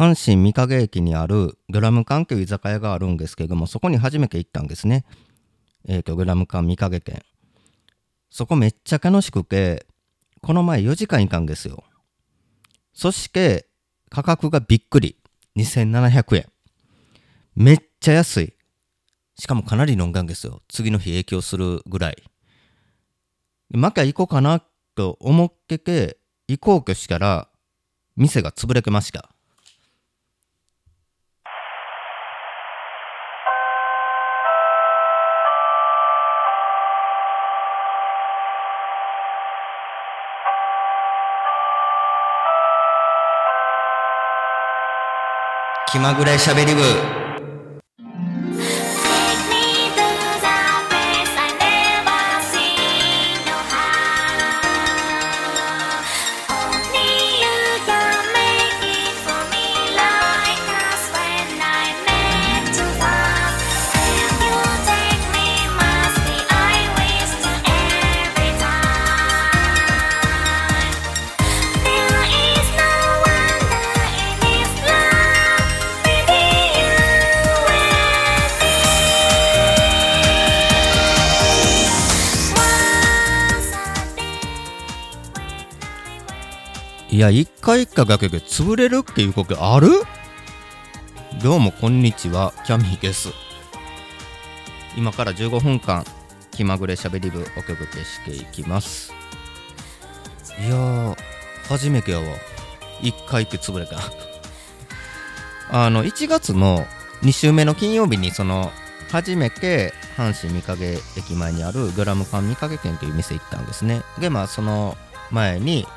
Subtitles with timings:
[0.00, 5.04] 阪神三影駅にあるグラム館という居酒屋があるんですけども、そこに初めて行ったんですね。
[5.86, 7.22] えっ、と、グラム館三影店。
[8.30, 9.84] そこめっちゃ楽しくて、
[10.40, 11.84] この前4時間いたんですよ。
[12.94, 13.66] そして、
[14.08, 15.18] 価格がびっくり。
[15.56, 16.46] 2700円。
[17.54, 18.54] めっちゃ安い。
[19.36, 20.62] しかもかなり飲んだんですよ。
[20.68, 22.22] 次の日影響するぐらい。
[23.68, 24.62] また行こうかな
[24.94, 26.16] と思ってて、
[26.48, 27.50] 行こうとしたら、
[28.16, 29.34] 店が潰れてました。
[45.90, 47.19] 気まぐれしゃべり部。
[87.12, 89.88] いや、一回一回だけで潰れるっていうことある？
[91.42, 93.30] どうもこんにちは、キャミーです。
[94.96, 96.04] 今から15分間、
[96.52, 99.12] 気まぐれしゃべり部お届けしていきます。
[100.60, 101.16] いやー、
[101.68, 102.24] 初めてやわ。
[103.02, 103.96] 一回って潰れた。
[105.72, 106.86] あの、1月の
[107.22, 108.70] 2週目の金曜日に、その、
[109.10, 114.02] 初めて阪神三影駅前にあるグラム館三影店という店行ったんですね。
[114.20, 114.96] で、まあ、その
[115.32, 115.88] 前に、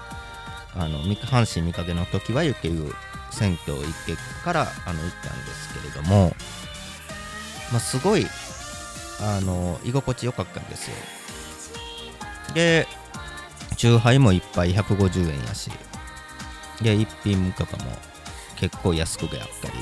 [0.76, 2.94] あのみ阪神三影の時は湯っていう
[3.32, 6.36] 選挙行ってからあの行ったんですけれども、
[7.72, 8.26] まあ、すごい
[9.22, 10.96] あの居心地良かったんですよ。
[12.54, 12.88] で
[13.78, 15.72] 酎ハイもいっぱい150円やし
[16.82, 17.84] で一品とかも
[18.56, 19.74] 結構安くであったり。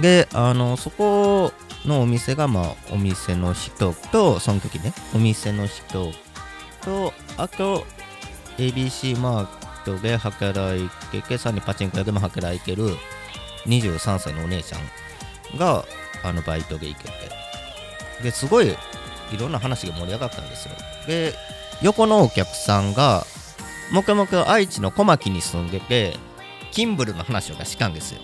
[0.00, 1.52] であのそこ
[1.84, 6.12] のお店がまあお店の人とその時ねお店の人
[6.82, 7.86] とあと
[8.58, 9.46] ABC マー
[9.84, 12.96] トで働いててさらにパチンコ屋でも働いてる
[13.66, 15.84] 23歳のお姉ちゃんが
[16.24, 17.12] あのバイトで行けて。
[18.22, 20.74] ですごいいろんな話が盛り上がったんですよ。
[21.06, 21.34] で
[21.82, 23.26] 横のお客さんが
[23.92, 26.16] もくもく愛知の小牧に住んでて
[26.70, 28.20] キンブルの話をしたんですよ。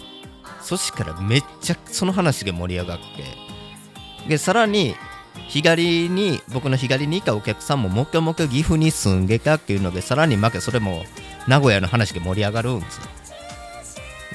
[0.63, 4.29] そしたらめっちゃその話が盛り上がって。
[4.29, 4.95] でさらに
[5.49, 11.05] 左に僕の左にいたお客さんももくもく岐阜に住んでたっていうのでさらにまけそれも
[11.47, 13.03] 名古屋の話で盛り上がるんですよ。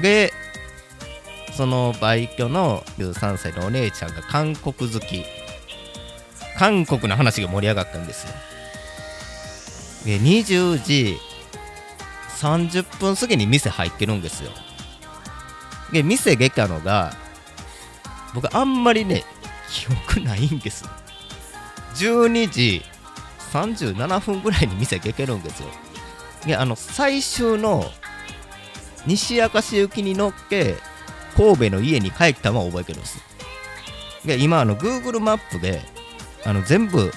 [0.02, 0.34] で
[1.56, 5.24] そのバイトの13歳のお姉ちゃんが韓国好き。
[6.58, 8.34] 韓国の話が盛り上がったんですよ。
[10.06, 11.18] で20時
[12.40, 14.52] 30分過ぎに店入ってるんですよ。
[15.92, 17.16] で店出たのが
[18.34, 19.24] 僕あんまりね
[19.73, 20.85] 記憶ないんです。
[21.95, 22.84] 12時
[23.51, 25.69] 37分ぐらいに店出てるんですよ。
[26.45, 27.85] であの最終の
[29.07, 30.75] 西明石行きに乗って
[31.35, 33.19] 神戸の家に帰ったのは覚えてるんです。
[34.25, 35.81] で今あの Google マップで
[36.45, 37.12] あの全部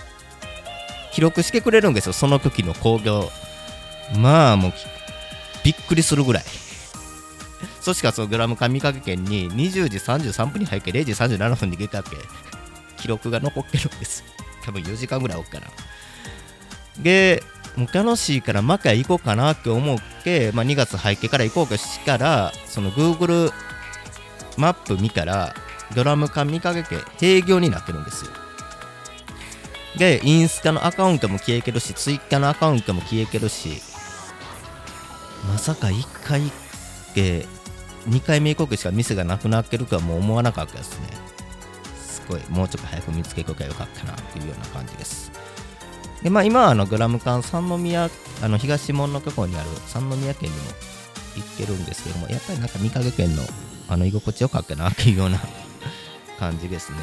[1.13, 2.13] 記録してくれるんですよ。
[2.15, 3.31] その時の興行。
[4.19, 4.73] まあもう
[5.63, 6.45] びっくりするぐらい。
[7.81, 12.17] そしかそのグラム神掛県に20時33分に入って0時37分に出たっけ。
[12.97, 14.25] 記録が残ってるんです。
[14.65, 15.67] 多分4時間ぐらいおっかな。
[16.99, 17.43] で
[17.77, 23.53] もう楽しいからマカ行こうかなって思って、まあ、2月入ってから行こうとしたらその Google
[24.57, 25.55] マップ見たら
[25.95, 28.31] ドラム缶見かけて閉業になってるんですよ。
[29.99, 33.81] でインスタのアカウントも消えてるしツイッターのアカウントも消えてるし
[35.49, 36.51] まさか1回行
[37.17, 37.47] って
[38.09, 41.09] 2回目行こうしか店がなくなってるとはもう思わなかったですね。
[41.99, 45.33] すごいもうちょっと早く見つけとけばよかったなっていうような感じです。
[46.23, 48.11] でまあ今はあのグラム館三宮
[48.43, 50.63] あの東門のところにある三宮県にも
[51.37, 53.43] 行ってるんですけどもやっぱりなんか三影県の
[53.89, 55.39] あの居心地よかったなっていうような
[56.39, 56.99] 感じですね。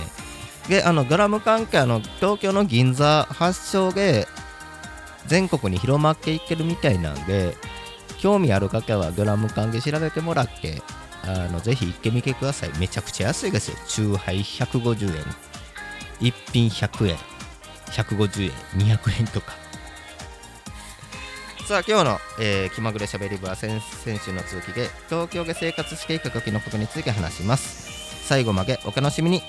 [0.70, 4.28] であのグラム関係あの東京の銀座発祥で
[5.28, 7.56] 全国に広まっていってるみたいなんで
[8.24, 10.82] 興味ある方はグラム関係調べてもらって
[11.26, 12.72] あのぜひ行ってみてください。
[12.80, 13.78] めちゃくちゃ安いですよ。
[13.90, 15.24] 中杯150円。
[16.22, 17.18] 一品100円。
[17.88, 18.52] 150円。
[18.98, 19.52] 200円とか。
[21.68, 28.26] さあ今日の、えー気まぐれしゃべり部は先先週の続きで東京で生活していく時のことについて話します。
[28.26, 29.42] 最後までお楽しみに。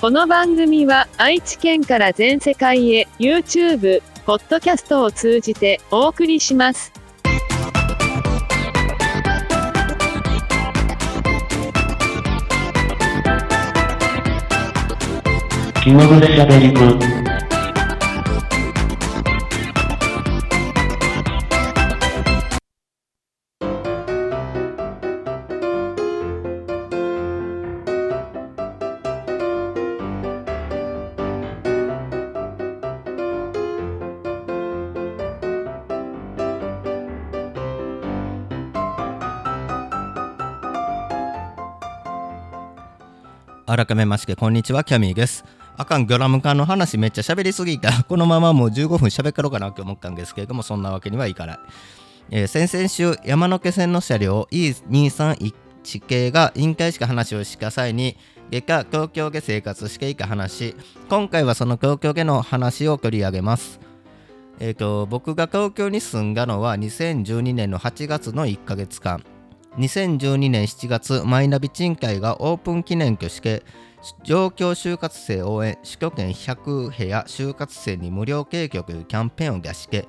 [0.00, 7.05] この番組は愛知県から全世界へ YouTube、ポッドキャストを通じてお送りします。
[15.86, 16.98] 気まぐれしゃべり部。
[43.66, 45.44] 改めましてこんにちはキャミーです
[45.78, 47.92] あかんギョラム缶の話めっちゃ喋りすぎた。
[48.04, 51.58] このままもう15分喋っかろうかなって思ったんですけれどもそんなわけにはいかない、
[52.30, 55.54] えー先々週山手線の車両 E231
[56.06, 58.16] 系が引退式話をした際に
[58.50, 60.74] 外科東京で生活していた話。
[61.08, 63.80] 今回はその東京での話を取り上げます。
[64.58, 69.22] えー、と僕が東京に住んだのは2012年の8月の1ヶ月間。
[69.78, 73.62] 2012年7月マイナビ賃貸がオープン記念として
[74.22, 80.06] 上京就活生応援首都圏100部屋就活生に無料計画というキャンペーンを出して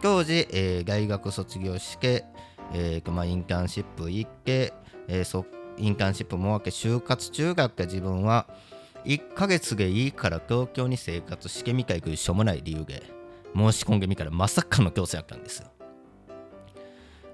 [0.00, 2.24] 当時、えー大学卒業して、
[2.72, 4.72] えーまあ、インターンシップ行って、
[5.08, 5.46] えーそ
[5.76, 8.46] インターンシップも分け就活中学で自分は
[9.04, 13.02] 1ヶ月でいいから東京に生活してみたいというしょうもない理由で
[13.54, 15.68] 申し込んでみたらまさかの強制やったんですよ。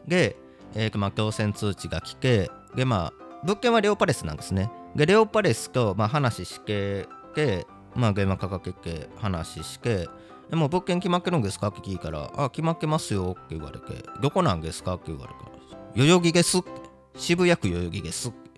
[0.07, 0.37] で、
[0.75, 3.13] えーま、強制通知が来て、で、まあ、
[3.45, 4.71] 物件はレオパレスなんですね。
[4.95, 8.73] で、レオパレスと、まあ、話して、で、まあ、電話かけ
[9.17, 10.09] 話して、
[10.49, 11.69] でも物件決まってるんですか？
[11.69, 14.95] って聞いたら、あ、決まってますよって言われて、どこなんですか？
[14.95, 15.51] って言われたら、
[15.95, 16.71] 代々木ですって。
[17.17, 18.51] 渋谷区代々木ですって。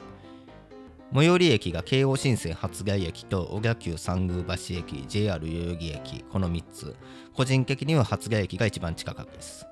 [1.15, 6.97] 最寄り駅が京王新線初台駅と小田急三宮橋駅 JR 代々木駅この3つ。
[7.35, 9.67] 個人的には初台駅が一番近かったです。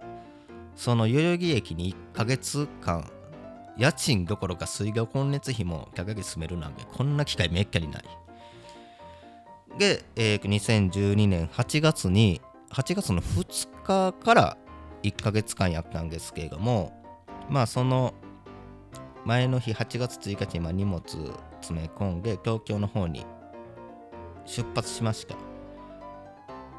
[0.76, 3.10] その代々木駅に1ヶ月間
[3.80, 8.04] 家賃どころか水道光熱費も高く住めるなんてこんな機会めっきゃにない。
[9.78, 14.58] で、えー2012年8月に8月の2日から
[15.02, 16.92] 1ヶ月間やったんですけれども
[17.48, 18.12] まあその
[19.24, 21.02] 前の日8月1日に荷物
[21.62, 23.24] 詰め込んで東京の方に
[24.44, 25.36] 出発しました。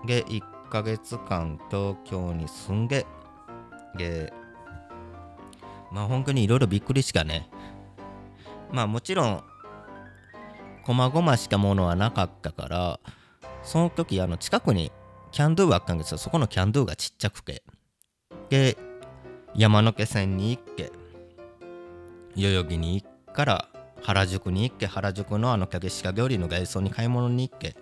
[0.05, 3.07] で1ヶ月間東京に住んで
[3.97, 4.31] で
[5.91, 7.49] まあ本当にいろいろびっくりしかね。
[8.71, 9.43] まあもちろん
[10.85, 12.99] こまごましたものはなかったから
[13.63, 14.91] その時あの近くに
[15.31, 16.17] キャンドゥがあったんですよ。
[16.17, 17.63] そこのキャンドゥがちっちゃくて。
[18.49, 18.77] で
[19.55, 20.91] 山手線に行って
[22.35, 23.67] 代々木に行っから
[24.01, 27.75] 原宿に行って原宿のあの竹下通りの外装に買い物に行って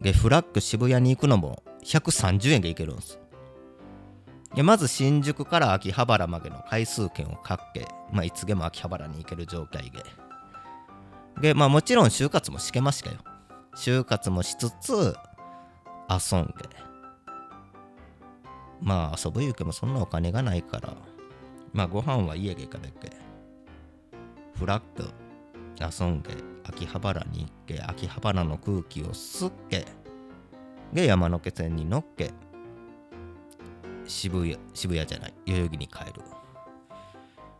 [0.00, 3.18] でフラッグ渋谷に行くのも130円で行けるんです。
[4.54, 10.02] でまず新宿から秋葉原までの回数券を買って、まあ、いつでも秋葉原に行ける状態で。
[11.40, 13.18] でまあもちろん就活もしてましたよ。
[13.76, 15.14] 就活もしつつ
[16.10, 16.88] 遊んで。
[18.80, 20.94] まあ遊ぶゆけもそんなお金がないから
[21.72, 23.12] まあご飯は家で食べて
[24.54, 25.10] フラッグ
[25.80, 26.30] 遊んで
[26.64, 29.86] 秋葉原に行って秋葉原の空気を吸って
[30.92, 32.30] で山手線に乗っけ
[34.08, 36.22] 渋谷渋谷じゃない代々木に帰る。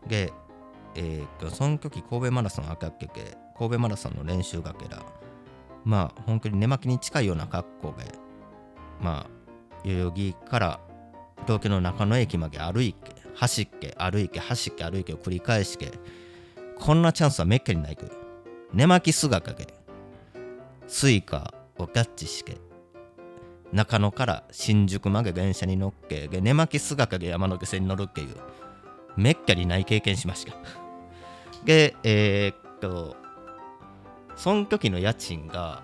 [0.07, 0.33] で
[0.95, 5.03] えー、とその時神戸マラソン赤っけけ神戸マラソンの練習がけら
[5.85, 8.11] まあ本当に寝巻きに近いような格好で
[8.99, 10.79] まあ代々木から
[11.45, 15.93] 東京の中野駅まで歩いて走って歩いて走って歩いてを繰り返して
[16.79, 17.95] こんなチャンスはめっきゃにない。
[17.95, 18.09] く
[18.73, 19.67] 寝巻き姿で
[20.87, 22.57] Suica をキャッチして
[23.71, 28.35] 中野から新宿まで電車に乗っけ寝巻き姿で山手線に乗るっていう
[29.15, 30.53] めっきゃにない経験しました。
[31.65, 33.15] でえーっと
[34.35, 35.83] その時の家賃が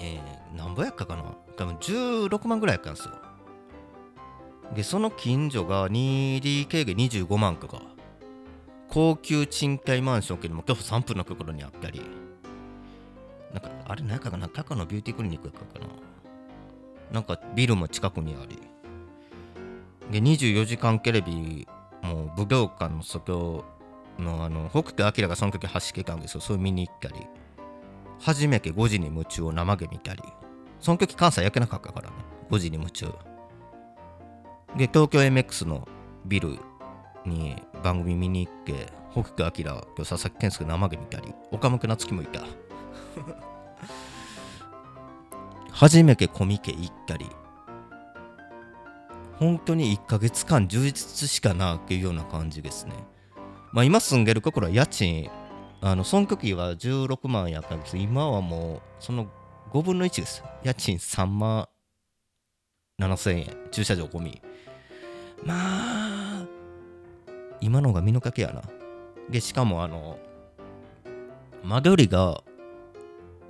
[0.00, 1.34] えー、何ぼやったかな？
[1.56, 3.14] 多分16万ぐらいやったんですよ。
[4.74, 7.82] でその近所が 2DK で25万とか
[8.88, 12.00] 高級賃貸マンションけども今日3分のところにあったり。
[13.52, 14.48] なんかあれ何やったかな？
[14.48, 15.92] 高野ビューティークリニックやったかな？
[17.12, 18.58] なんかビルも近くにあり。
[20.10, 21.66] で24時間テレビ
[22.02, 23.64] もう武道館の外
[24.18, 26.40] のあの北斗晶がその時走ってたんですよ。
[26.40, 27.26] それ見に行ったり。
[28.20, 30.22] 初めて5時に夢中を生で見たり。
[30.80, 32.16] その時関西焼けなかったからね。
[32.50, 33.06] 5時に夢中。
[34.76, 35.88] で東京 MX の
[36.26, 36.58] ビル
[37.24, 41.34] に番組見に行って北斗晶佐々木健介生毛見たり。
[41.50, 42.40] 岡本夏樹もいた。
[45.78, 47.24] 初めてコミケ行ったり
[49.38, 52.94] 本当に1ヶ月間充実しかなっていうような感じですね。
[53.72, 55.30] まあ今住んでるところは家賃
[55.80, 57.96] あのその時は16万やったんです。
[57.96, 59.28] 今はもうその
[59.72, 60.42] 5分の1です。
[60.64, 61.68] 家賃3万
[63.00, 63.56] 7000円。
[63.70, 64.42] 駐車場込み
[65.44, 66.46] まあ
[67.60, 68.62] 今のが身の丈やな。
[69.30, 70.18] でしかもあの
[71.62, 72.42] 間取りが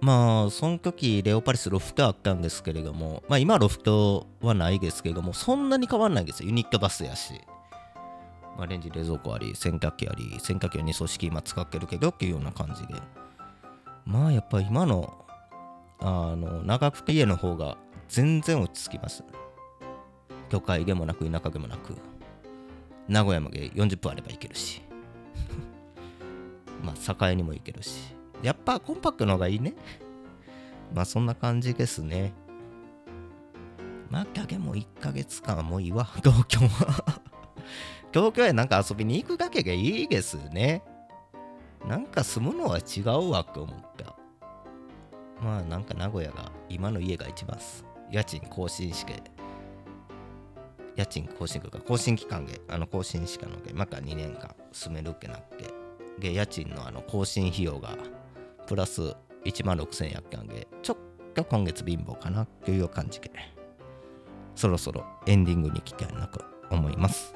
[0.01, 6.49] まあその時レオパリスロフトあったんですけれどもまあ今ロフトはないですけれどもそんなに変わんないんですよ。
[6.49, 7.41] ユニットバスやし。
[8.57, 13.01] まあ、レンジ冷蔵庫あり洗濯機あり洗濯機は2層式今使ってるけどっていうような感じで。
[14.05, 15.25] まあやっぱ今の
[16.01, 17.77] あの長くて家の方が
[18.09, 19.23] 全然落ち着きます。
[20.49, 21.97] 都会でもなく田舎でもなく。
[23.09, 24.83] 名古屋まで40分あれば行けるし。
[26.83, 28.18] まあ栄にも行けるし。
[28.43, 29.75] やっぱコンパクトの方がいいね。
[30.95, 32.33] まあそんな感じですね。
[34.11, 36.05] まあ影も1ヶ月間もういいわ。
[36.23, 37.21] 東京は。
[38.13, 40.83] 東京へなんか遊びに行くだけがいいですね。
[41.87, 44.17] なんか住むのは違うわって思った。
[45.43, 47.85] まあなんか名古屋が今の家が一番す。
[48.11, 49.23] 家賃更新して
[50.97, 55.89] 家賃更新とか更新期間であの更新しかのでまた2年間住めるってなって。
[56.19, 57.97] で家賃のあの更新費用が
[58.69, 60.97] プラス1万6000円やったんでちょっ
[61.35, 63.31] と今月貧乏かなっていう感じで
[64.55, 67.35] そろそろエンディングに行きたいなと思います。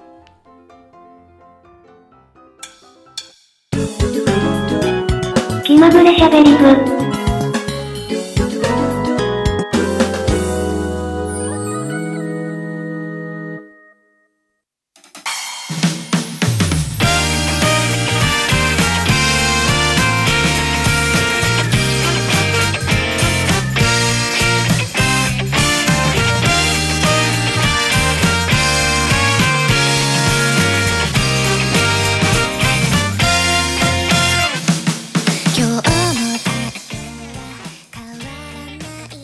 [5.64, 7.11] 気まぐれしゃべり部。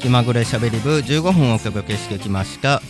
[0.08, 2.80] 気まぐれしゃべり部15分お届けしてきました。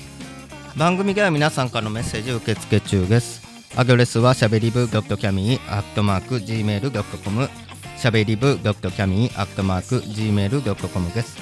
[0.77, 3.43] 番組では皆さんからのメッセージ受付中です。
[3.77, 7.49] アドレスはしゃべり部 .cami.gmail.com
[7.97, 11.37] しゃべり部 .cami.gmail.com です。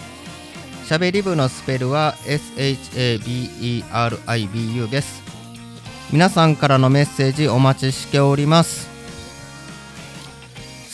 [0.87, 5.23] しゃべり部のスペルは SHABERIBU です。
[6.11, 8.96] 皆さんからのメッセージお待ちしております。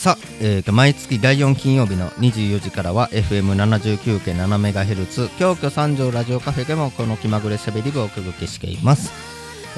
[0.03, 9.13] さあ、えー毎月第4金曜日の24時からは FM79.7MHz 京都三条ラジオカフェでもこの気まぐれしゃべり部をお届けしています。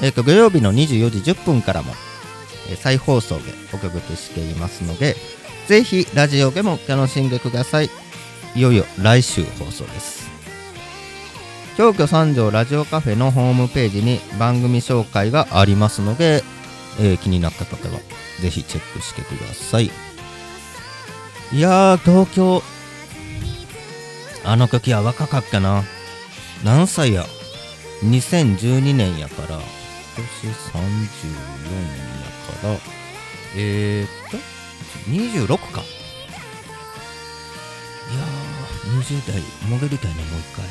[0.02, 1.92] えーと土曜日の24時10分からも、
[2.68, 3.42] えー再放送で
[3.72, 5.14] お届けしていますので
[5.68, 7.90] ぜひラジオでも楽しんでください。
[8.56, 10.28] いよいよ来週放送です。
[11.76, 16.42] 京都三条ラジオカフェのホームページに番組紹介がありますので、
[16.98, 18.00] えー気になった方は
[18.40, 19.88] ぜひチェックしてください。
[21.52, 22.60] いやー、東京、
[24.44, 25.84] あの時は若かったな。
[26.64, 27.24] 何歳や
[28.02, 29.62] ?2012 年やから、今
[30.16, 31.20] 年34や
[32.62, 32.76] から、
[33.56, 34.38] えー、っと、
[35.08, 35.82] 26か。
[38.10, 40.64] いやー、20代、戻りたいね、もう一回。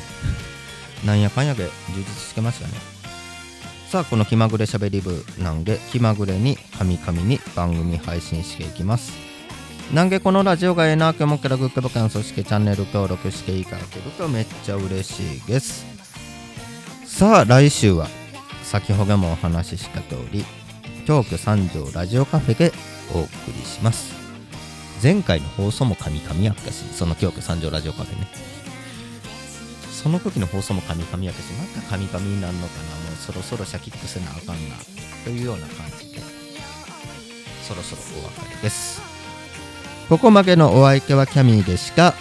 [1.06, 2.74] なんやかんやで充実してましたね。
[3.90, 9.25] さあ、この気まぐれしゃべり部なんで、気まぐれに、カミカミに番組配信していきます。
[9.92, 15.86] なんでこのラジオがええなって思ったらグッドボタンそしてチャンネル登録していただけるとめっちゃ嬉しいです。
[17.04, 18.08] さあ来週は
[18.62, 20.44] 先ほどもお話しした通り
[21.06, 22.72] 京都三条ラジオカフェで
[23.14, 24.12] お送りします。
[25.02, 28.26] 前回の放送もカミカミやったしその京都三条ラジオカフェね。
[29.92, 32.82] その時の放送もカミカミやったしまたカミになるのかな。
[33.08, 34.76] もうそろそろシャキックせなあかんな。
[35.24, 36.20] というような感じで
[37.62, 39.15] そろそろお別れです。
[40.08, 42.14] ここまでのお相手はキャミーでした。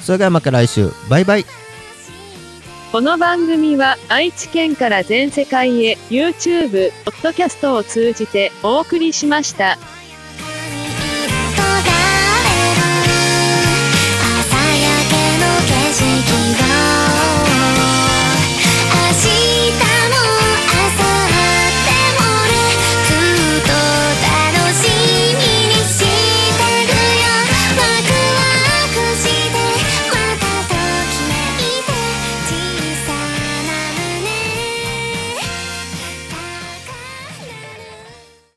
[0.00, 0.90] それではまた来週。
[1.10, 1.44] バイバイ。
[2.90, 9.76] この番組は愛知県から全世界へ YouTube、ポッドキャストを通じてお送りしました。